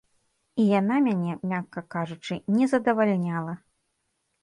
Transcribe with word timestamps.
І 0.63 0.65
яна 0.79 0.95
мяне, 1.09 1.37
мякка 1.53 1.85
кажучы, 1.99 2.41
не 2.57 2.65
задавальняла. 2.75 3.53